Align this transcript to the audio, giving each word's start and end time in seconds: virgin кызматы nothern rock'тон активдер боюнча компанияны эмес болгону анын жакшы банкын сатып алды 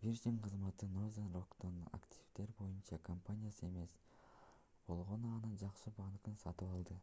virgin 0.00 0.36
кызматы 0.46 0.88
nothern 0.96 1.30
rock'тон 1.38 1.78
активдер 2.00 2.52
боюнча 2.60 3.00
компанияны 3.08 3.66
эмес 3.72 3.96
болгону 4.92 5.34
анын 5.40 5.58
жакшы 5.66 5.98
банкын 6.04 6.40
сатып 6.46 6.78
алды 6.80 7.02